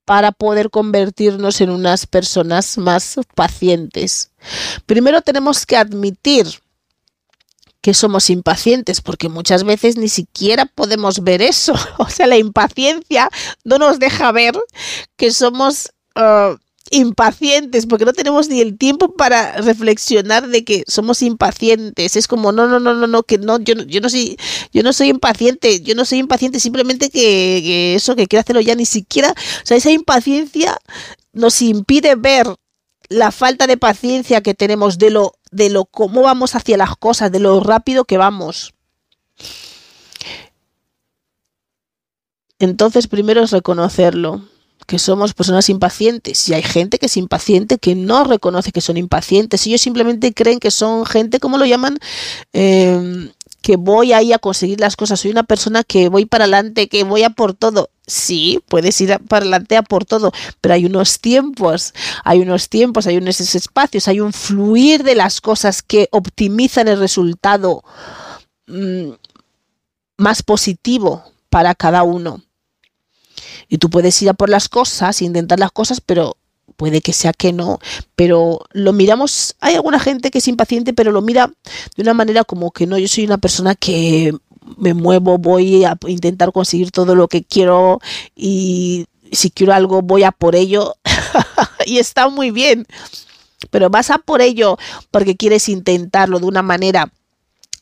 [0.04, 4.30] para poder convertirnos en unas personas más pacientes.
[4.86, 6.46] Primero tenemos que admitir
[7.80, 11.74] que somos impacientes, porque muchas veces ni siquiera podemos ver eso.
[11.98, 13.28] O sea, la impaciencia
[13.64, 14.58] no nos deja ver
[15.16, 16.56] que somos uh,
[16.90, 22.16] impacientes, porque no tenemos ni el tiempo para reflexionar de que somos impacientes.
[22.16, 24.36] Es como, no, no, no, no, no, que no, yo, yo no soy,
[24.72, 28.60] yo no soy impaciente, yo no soy impaciente, simplemente que, que eso, que quiero hacerlo
[28.60, 30.76] ya, ni siquiera, o sea, esa impaciencia
[31.32, 32.46] nos impide ver
[33.08, 37.30] la falta de paciencia que tenemos de lo, de lo cómo vamos hacia las cosas,
[37.30, 38.74] de lo rápido que vamos.
[42.58, 44.49] Entonces, primero es reconocerlo
[44.90, 48.96] que somos personas impacientes y hay gente que es impaciente que no reconoce que son
[48.96, 49.64] impacientes.
[49.68, 52.00] Ellos simplemente creen que son gente, como lo llaman?
[52.53, 53.31] Em,
[53.62, 55.20] que voy ahí a conseguir las cosas.
[55.20, 57.90] Soy una persona que voy para adelante, que voy a por todo.
[58.05, 63.07] Sí, puedes ir para adelante a por todo, pero hay unos tiempos, hay unos tiempos,
[63.07, 67.85] hay unos espacios, hay un fluir de las cosas que optimizan el resultado
[68.66, 69.11] mm,
[70.16, 72.42] más positivo para cada uno.
[73.70, 76.37] Y tú puedes ir a por las cosas, intentar las cosas, pero
[76.76, 77.78] puede que sea que no,
[78.16, 81.52] pero lo miramos, hay alguna gente que es impaciente, pero lo mira
[81.96, 84.35] de una manera como que no, yo soy una persona que
[84.76, 88.00] me muevo, voy a intentar conseguir todo lo que quiero
[88.35, 90.96] y si quiero algo voy a por ello.
[91.87, 92.87] Y está muy bien,
[93.70, 94.76] pero vas a por ello
[95.11, 97.11] porque quieres intentarlo de una manera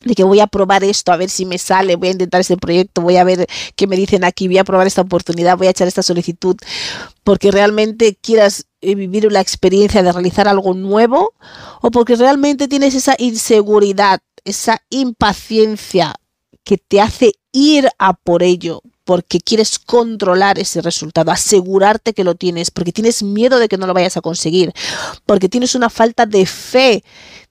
[0.05, 2.57] de que voy a probar esto, a ver si me sale, voy a intentar este
[2.57, 5.71] proyecto, voy a ver qué me dicen aquí, voy a probar esta oportunidad, voy a
[5.71, 6.57] echar esta solicitud,
[7.25, 11.33] porque realmente quieras eh, vivir la experiencia de realizar algo nuevo
[11.81, 16.15] o porque realmente tienes esa inseguridad, esa impaciencia
[16.63, 22.35] que te hace ir a por ello, porque quieres controlar ese resultado, asegurarte que lo
[22.35, 24.73] tienes, porque tienes miedo de que no lo vayas a conseguir,
[25.25, 27.03] porque tienes una falta de fe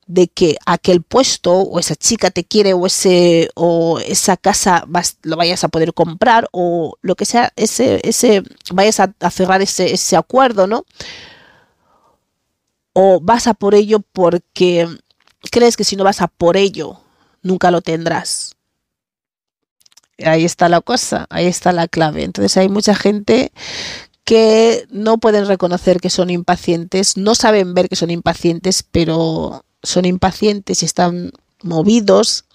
[0.08, 4.86] de que aquel puesto o esa chica te quiere o ese o esa casa
[5.24, 8.42] lo vayas a poder comprar o lo que sea ese ese
[8.72, 10.86] vayas a, cerrar ese, ese acuerdo no
[12.94, 14.88] o vas a por ello porque
[15.52, 17.02] crees que si no vas a por ello
[17.44, 18.56] nunca lo tendrás.
[20.26, 22.24] Ahí está la cosa ahí está la clave.
[22.24, 23.52] Entonces hay mucha gente
[24.24, 30.06] que no pueden reconocer que son impacientes no saben ver que son impacientes pero son
[30.06, 32.46] impacientes y están movidos,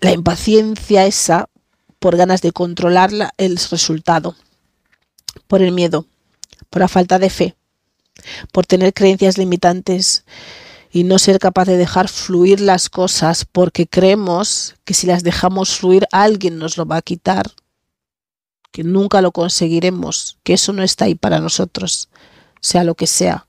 [0.00, 1.48] la impaciencia esa
[1.98, 4.36] por ganas de controlar el resultado,
[5.46, 6.06] por el miedo,
[6.70, 7.56] por la falta de fe,
[8.52, 10.24] por tener creencias limitantes
[10.92, 15.76] y no ser capaz de dejar fluir las cosas porque creemos que si las dejamos
[15.76, 17.50] fluir alguien nos lo va a quitar,
[18.72, 22.08] que nunca lo conseguiremos, que eso no está ahí para nosotros,
[22.60, 23.45] sea lo que sea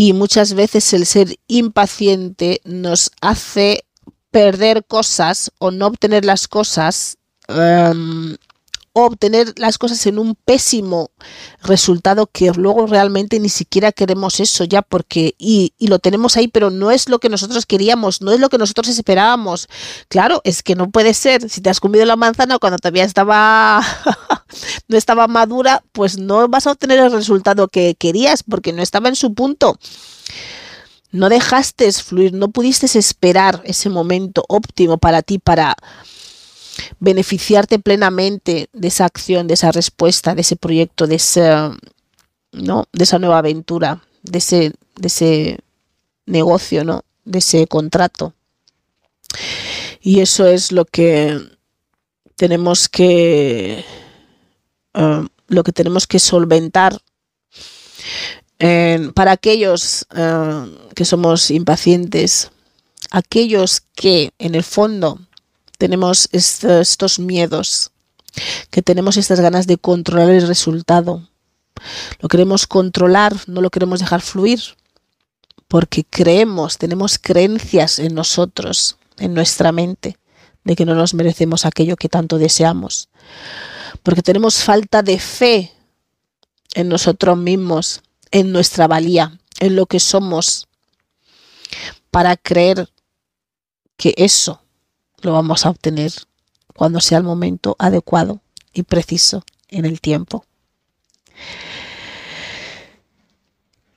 [0.00, 3.84] y muchas veces el ser impaciente nos hace
[4.30, 8.34] perder cosas o no obtener las cosas em,
[8.92, 11.10] o obtener las cosas en un pésimo
[11.62, 16.48] resultado que luego realmente ni siquiera queremos eso ya porque y, y, lo tenemos ahí
[16.48, 19.68] pero no es lo que nosotros queríamos no es lo que nosotros esperábamos.
[20.08, 21.48] Claro es que no puede ser.
[21.48, 23.80] Si te has comido la manzana cuando todavía estaba
[24.88, 29.08] no estaba madura pues no vas a obtener el resultado que querías porque no estaba
[29.08, 29.78] en su punto.
[31.12, 35.74] No dejaste fluir, no pudiste esperar ese momento óptimo para ti, para
[36.98, 41.50] beneficiarte plenamente de esa acción, de esa respuesta, de ese proyecto, de ese,
[42.52, 42.86] ¿no?
[42.92, 45.58] de esa nueva aventura, de ese, de ese
[46.26, 47.04] negocio, ¿no?
[47.24, 48.34] de ese contrato.
[50.00, 51.38] Y eso es lo que
[52.36, 53.84] tenemos que
[54.94, 56.98] uh, lo que tenemos que solventar
[58.58, 62.50] eh, para aquellos uh, que somos impacientes,
[63.10, 65.18] aquellos que en el fondo
[65.80, 67.90] tenemos estos miedos,
[68.70, 71.26] que tenemos estas ganas de controlar el resultado.
[72.20, 74.60] Lo queremos controlar, no lo queremos dejar fluir,
[75.68, 80.18] porque creemos, tenemos creencias en nosotros, en nuestra mente,
[80.64, 83.08] de que no nos merecemos aquello que tanto deseamos.
[84.02, 85.72] Porque tenemos falta de fe
[86.74, 90.68] en nosotros mismos, en nuestra valía, en lo que somos,
[92.10, 92.90] para creer
[93.96, 94.60] que eso
[95.22, 96.12] lo vamos a obtener
[96.74, 98.40] cuando sea el momento adecuado
[98.72, 100.44] y preciso en el tiempo.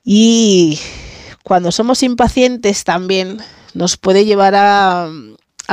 [0.03, 0.79] Y
[1.43, 3.39] cuando somos impacientes también
[3.73, 5.09] nos puede llevar a,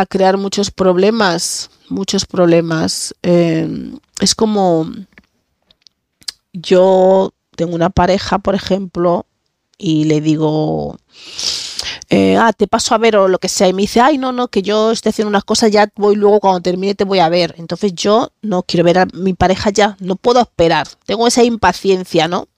[0.08, 3.14] crear muchos problemas, muchos problemas.
[3.22, 4.88] Eh, es como
[6.52, 9.26] yo tengo una pareja, por ejemplo,
[9.76, 10.96] y le digo,
[12.10, 14.32] eh, ah, te paso a ver o lo que sea, y me dice, ay, no,
[14.32, 17.28] no, que yo estoy haciendo unas cosas, ya voy luego cuando termine te voy a
[17.28, 17.54] ver.
[17.56, 22.26] Entonces yo no quiero ver a mi pareja ya, no puedo esperar, tengo esa impaciencia,
[22.26, 22.48] ¿no?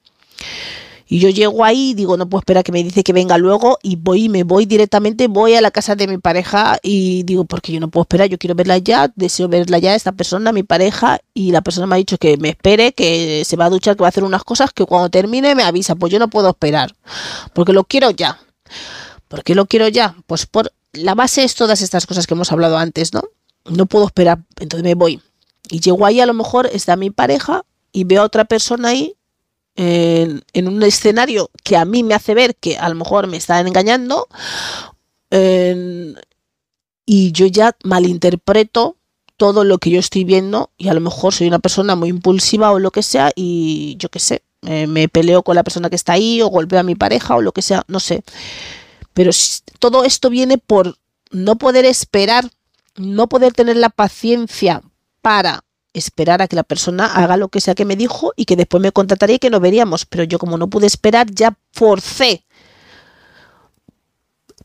[1.07, 3.97] Y yo llego ahí, digo, no puedo esperar que me dice que venga luego y
[3.97, 7.81] voy, me voy directamente, voy a la casa de mi pareja y digo, porque yo
[7.81, 11.53] no puedo esperar, yo quiero verla ya, deseo verla ya, esta persona, mi pareja, y
[11.53, 14.07] la persona me ha dicho que me espere, que se va a duchar, que va
[14.07, 16.95] a hacer unas cosas, que cuando termine me avisa, pues yo no puedo esperar,
[17.53, 18.39] porque lo quiero ya.
[19.33, 20.15] ¿Por qué lo quiero ya?
[20.27, 23.23] Pues por la base es todas estas cosas que hemos hablado antes, ¿no?
[23.65, 25.23] No puedo esperar, entonces me voy.
[25.71, 29.15] Y llego ahí, a lo mejor está mi pareja y veo a otra persona ahí
[29.75, 33.67] en, un escenario que a mí me hace ver que a lo mejor me están
[33.67, 34.29] engañando
[37.07, 38.99] y yo ya malinterpreto
[39.39, 42.71] todo lo que yo estoy viendo y a lo mejor soy una persona muy impulsiva
[42.71, 46.13] o lo que sea y yo qué sé, me peleo con la persona que está
[46.13, 48.23] ahí o golpeo a mi pareja o lo que sea, no sé.
[49.15, 49.31] Pero
[49.79, 50.97] todo esto viene por
[51.31, 52.51] no poder esperar,
[52.97, 54.83] no poder tener la paciencia
[55.21, 58.57] para esperar a que la persona haga lo que sea que me dijo y que
[58.57, 60.07] después me contrataría y que nos veríamos.
[60.07, 62.45] Pero yo como no pude esperar, ya forcé.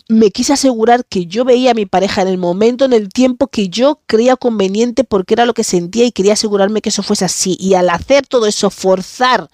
[0.09, 3.47] Me quise asegurar que yo veía a mi pareja en el momento, en el tiempo
[3.47, 7.25] que yo creía conveniente porque era lo que sentía y quería asegurarme que eso fuese
[7.25, 7.57] así.
[7.59, 9.49] Y al hacer todo eso, forzar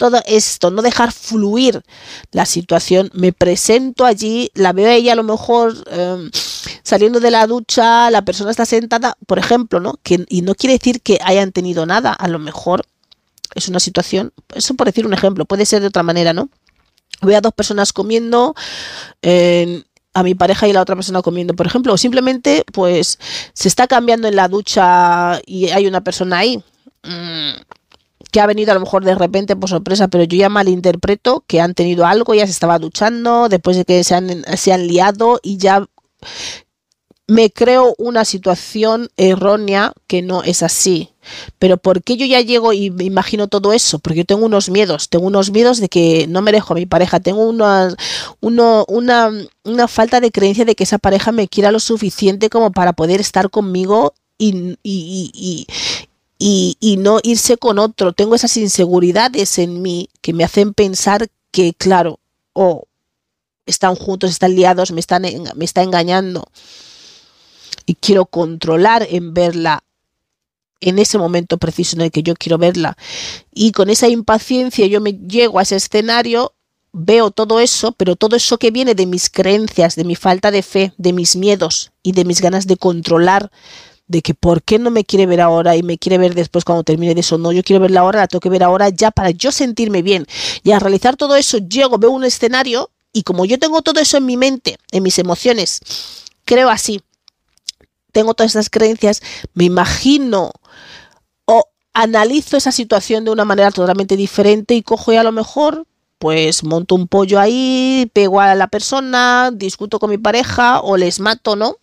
[0.00, 1.82] todo esto, no dejar fluir
[2.32, 3.10] la situación.
[3.12, 6.30] Me presento allí, la veo ella a lo mejor em,
[6.82, 10.00] saliendo de la ducha, la persona está sentada, por ejemplo, ¿no?
[10.30, 12.86] Y no quiere decir que hayan tenido nada, a lo mejor
[13.54, 16.48] es una situación, eso por decir un ejemplo, puede ser de otra manera, ¿no?
[17.20, 18.54] Veo a dos personas comiendo,
[20.14, 23.18] a mi pareja y la otra persona comiendo, por ejemplo, o simplemente pues
[23.52, 26.64] se está cambiando en la ducha y hay una persona ahí.
[27.02, 27.79] Mm,
[28.30, 31.60] que ha venido a lo mejor de repente por sorpresa, pero yo ya malinterpreto que
[31.60, 35.40] han tenido algo, ya se estaba duchando, después de que se han, se han liado
[35.42, 35.86] y ya
[37.30, 41.10] me creo una situación errónea que no es así.
[41.60, 44.00] Pero ¿por qué yo ya llego y me imagino todo eso?
[44.00, 46.86] Porque yo tengo unos miedos, tengo unos miedos de que no me dejo a mi
[46.86, 47.94] pareja, tengo una,
[48.40, 48.84] una,
[49.62, 53.20] una, falta de creencia de que esa pareja me quiera lo suficiente como para poder
[53.20, 55.66] estar conmigo y, y, y,
[56.98, 58.12] no irse con otro.
[58.12, 62.18] Tengo esas inseguridades en mí que me hacen pensar que, claro,
[62.52, 62.86] o
[63.66, 65.22] están juntos, están liados, me, están,
[65.54, 66.48] me está engañando.
[67.86, 69.84] Y quiero controlar en verla
[70.80, 72.96] en ese momento preciso en el que yo quiero verla.
[73.52, 76.54] Y con esa impaciencia yo me llego a ese escenario,
[76.92, 80.62] veo todo eso, pero todo eso que viene de mis creencias, de mi falta de
[80.62, 83.50] fe, de mis miedos y de mis ganas de controlar
[84.10, 86.82] de que por qué no me quiere ver ahora y me quiere ver después cuando
[86.82, 87.38] termine de eso.
[87.38, 90.26] No, yo quiero verla ahora, la tengo que ver ahora ya para yo sentirme bien.
[90.64, 94.16] Y al realizar todo eso, llego, veo un escenario y como yo tengo todo eso
[94.16, 95.80] en mi mente, en mis emociones,
[96.44, 97.02] creo así,
[98.10, 99.22] tengo todas esas creencias,
[99.54, 100.50] me imagino
[101.44, 105.86] o analizo esa situación de una manera totalmente diferente y cojo y a lo mejor
[106.18, 111.20] pues monto un pollo ahí, pego a la persona, discuto con mi pareja o les
[111.20, 111.76] mato, ¿no?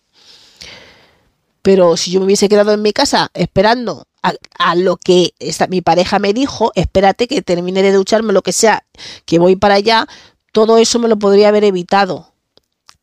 [1.62, 5.34] Pero si yo me hubiese quedado en mi casa esperando a, lo que
[5.68, 8.84] mi pareja me dijo, espérate que termine de ducharme, lo que sea,
[9.24, 10.06] que voy para allá,
[10.52, 12.32] todo eso me lo podría haber evitado.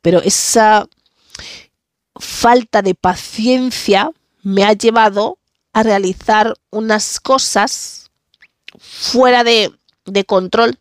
[0.01, 0.87] Pero esa
[2.15, 5.39] falta de paciencia me ha llevado
[5.73, 8.11] a realizar unas cosas
[8.79, 9.71] fuera de,
[10.25, 10.77] control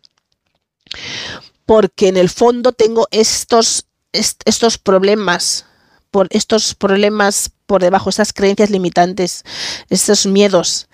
[1.67, 5.67] porque en el fondo tengo estos, estos problemas
[6.15, 9.43] por estos problemas por debajo, estas creencias limitantes,
[9.91, 10.87] estos miedos,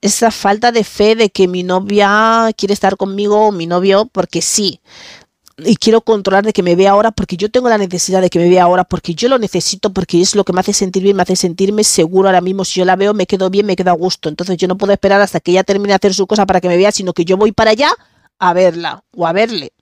[0.00, 4.40] esa falta de fe de que mi novia quiere estar conmigo o mi novio porque
[4.40, 4.80] sí.
[5.58, 8.38] y quiero controlar de que me vea ahora porque yo tengo la necesidad de que
[8.38, 11.16] me vea ahora porque yo lo necesito porque es lo que me hace sentir bien,
[11.16, 12.64] me hace sentirme seguro ahora mismo.
[12.64, 14.28] Si yo la veo, me quedo bien, me quedo a gusto.
[14.28, 16.68] Entonces yo no puedo esperar hasta que ella termine de hacer su cosa para que
[16.68, 17.90] me vea, sino que yo voy para allá
[18.38, 19.72] a verla o a verle.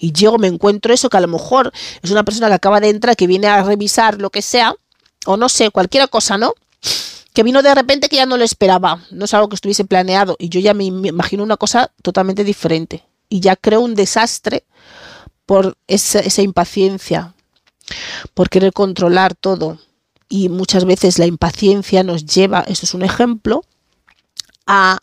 [0.00, 1.72] Y llego, me encuentro eso, que a lo mejor
[2.02, 4.74] es una persona que acaba de entrar, que viene a revisar lo que sea,
[5.26, 6.54] o no sé, cualquier cosa, ¿no?
[7.34, 10.36] Que vino de repente que ya no lo esperaba, no es algo que estuviese planeado,
[10.38, 13.04] y yo ya me imagino una cosa totalmente diferente.
[13.28, 14.64] Y ya creo un desastre
[15.44, 17.34] por esa, esa impaciencia,
[18.32, 19.78] por querer controlar todo.
[20.30, 23.64] Y muchas veces la impaciencia nos lleva, esto es un ejemplo,
[24.72, 24.98] a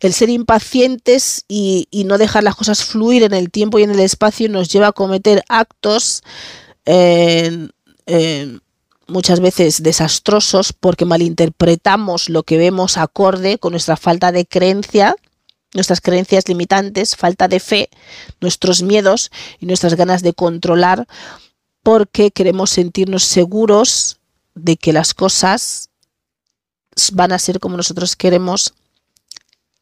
[0.00, 4.00] el ser impacientes y, no dejar las cosas fluir en el tiempo y en el
[4.00, 6.22] espacio nos lleva a cometer actos
[9.06, 15.14] muchas veces desastrosos porque malinterpretamos lo que vemos acorde con nuestra falta de creencia
[15.74, 17.90] nuestras creencias limitantes, falta de fe,
[18.40, 21.06] nuestros miedos y nuestras ganas de controlar,
[21.82, 24.18] porque queremos sentirnos seguros
[24.54, 25.90] de que las cosas
[27.12, 28.72] van a ser como nosotros queremos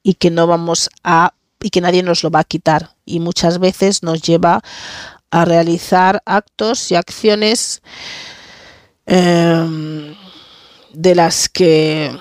[0.03, 3.59] y que no vamos a y que nadie nos lo va a quitar y muchas
[3.59, 4.62] veces nos lleva
[5.30, 7.82] a realizar actos y acciones
[9.07, 10.14] em,
[10.92, 12.16] de las que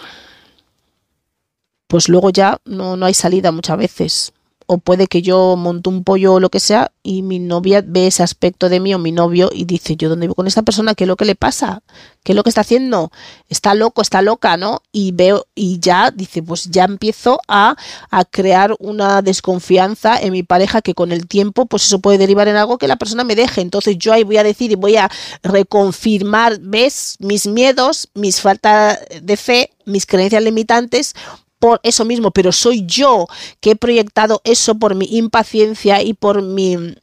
[1.88, 4.34] pues luego ya no, no hay salida muchas veces.
[4.74, 8.08] O puede que yo monte un pollo o lo que sea y mi novia ve
[8.08, 10.96] ese aspecto de mí o mi novio y dice, yo dónde vivo con esta persona,
[10.96, 11.84] ¿qué es lo que le pasa?
[12.24, 13.12] ¿Qué es lo que está haciendo?
[13.50, 14.82] Está loco, está loca, ¿no?
[14.94, 17.76] Y veo y ya dice, pues ya empiezo a,
[18.12, 22.48] a crear una desconfianza en mi pareja que con el tiempo pues eso puede derivar
[22.48, 23.60] en algo que la persona me deje.
[23.60, 25.12] Entonces yo ahí voy a decir y voy a
[25.44, 27.18] reconfirmar, ¿ves?
[27.20, 31.14] Mis miedos, mis falta de fe, mis creencias limitantes
[31.62, 33.28] por eso mismo, pero soy yo
[33.60, 36.96] que he proyectado eso por mi impaciencia y por mi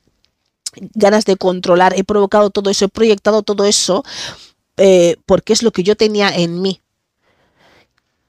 [0.95, 4.05] ganas de controlar, he provocado todo eso, he proyectado todo eso
[4.77, 6.83] eh, porque es lo que yo tenía en mí.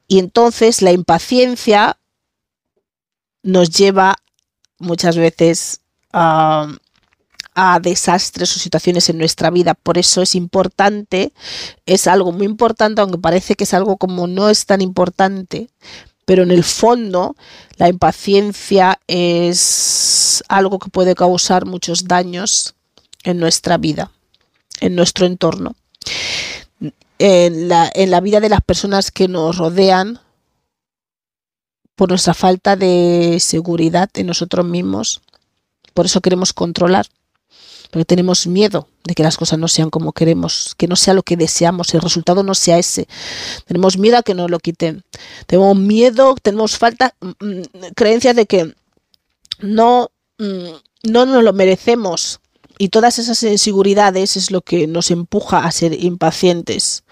[0.08, 1.98] Y entonces la impaciencia
[3.42, 4.16] nos lleva
[4.78, 5.82] muchas veces
[6.14, 6.68] a,
[7.56, 9.74] a desastres o situaciones en nuestra vida.
[9.74, 11.34] Por eso es importante,
[11.86, 15.70] es algo muy importante, aunque parece que es algo como no es tan importante,
[16.30, 17.36] pero en el fondo
[17.78, 22.76] la impaciencia es algo que puede causar muchos daños
[23.24, 24.12] en nuestra vida,
[24.80, 25.76] en nuestro entorno,
[27.18, 30.20] en la, vida de las personas que nos rodean
[31.96, 35.22] por nuestra falta de seguridad en nosotros mismos.
[35.96, 37.08] Por eso queremos controlar
[37.92, 41.24] porque tenemos miedo de que las cosas no sean como queremos, que no sea lo
[41.24, 43.08] que deseamos, el resultado no sea ese.
[43.66, 45.04] Tenemos miedo a que nos lo quiten.
[45.48, 47.62] Tenemos miedo, tenemos falta, mm, mm,
[47.96, 48.76] creencias de que
[49.60, 52.40] no, mm, no nos lo merecemos.
[52.78, 57.04] Y todas esas inseguridades es lo que nos empuja a ser impacientes,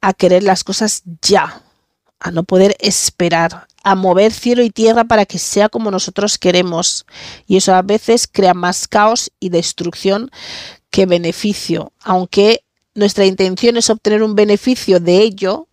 [0.00, 1.62] a querer las cosas ya,
[2.20, 7.06] a no poder esperar, a mover cielo y tierra para que sea como nosotros queremos.
[7.46, 10.32] Y eso a veces crea más caos y destrucción
[10.90, 11.92] que beneficio.
[12.02, 12.64] Aunque
[12.96, 15.68] nuestra intención es obtener un beneficio de ello,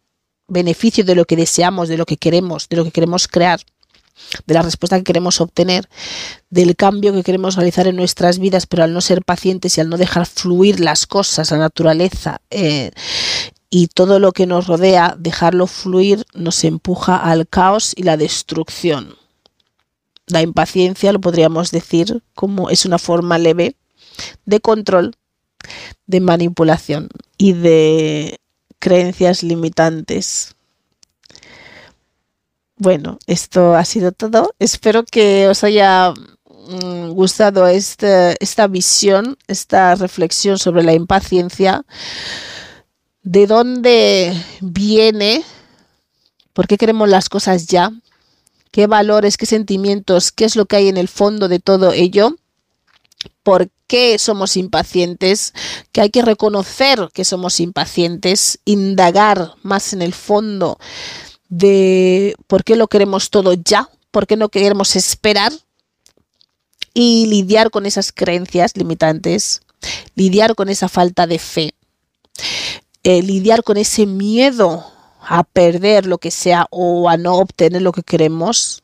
[0.48, 3.62] beneficio de lo que deseamos, de lo que queremos, de lo que queremos crear,
[4.46, 5.90] de la respuesta que queremos obtener,
[6.52, 9.90] del cambio que queremos realizar en nuestras vidas, pero al no ser pacientes y al
[9.90, 12.92] no dejar fluir las cosas, la naturaleza, eh,
[13.76, 19.16] y todo lo que nos rodea, dejarlo fluir, nos empuja al caos y la destrucción.
[20.28, 23.76] La impaciencia, lo podríamos decir, como es una forma leve
[24.46, 25.16] de control,
[26.06, 28.40] de manipulación y de
[28.78, 30.54] creencias limitantes.
[32.78, 34.54] Bueno, esto ha sido todo.
[34.60, 41.84] Espero que os haya mm, gustado esta, esta visión, esta reflexión sobre la impaciencia
[43.24, 45.44] de dónde viene,
[46.54, 47.92] por qué queremos las cosas ya,
[48.72, 52.36] qué valores, qué sentimientos, qué es lo que hay en el fondo de todo ello,
[53.44, 55.54] por qué somos impacientes,
[55.92, 60.78] que hay que reconocer que somos impacientes, indagar más en el fondo
[61.50, 65.54] de por qué lo queremos todo ya, por qué no queremos esperar
[66.94, 69.62] y lidiar con esas creencias limitantes,
[70.16, 71.74] lidiar con esa falta de fe.
[73.04, 74.86] Eh, lidiar con ese miedo
[75.22, 78.84] a perder lo que sea o a no obtener lo que queremos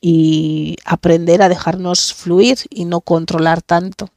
[0.00, 4.08] y aprender a dejarnos fluir y no controlar tanto.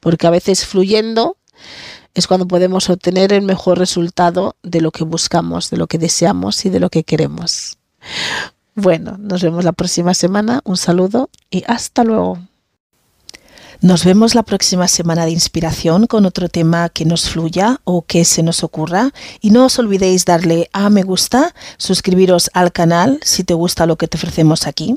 [0.00, 1.36] Porque a veces fluyendo
[2.14, 6.64] es cuando podemos obtener el mejor resultado de lo que buscamos, de lo que deseamos
[6.64, 7.78] y de lo que queremos.
[8.74, 10.60] Bueno, nos vemos la próxima semana.
[10.64, 12.38] Un saludo y hasta luego.
[13.82, 18.24] Nos vemos la próxima semana de inspiración con otro tema que nos fluya o que
[18.24, 19.12] se nos ocurra.
[19.40, 23.96] Y no os olvidéis darle a me gusta, suscribiros al canal si te gusta lo
[23.96, 24.96] que te ofrecemos aquí.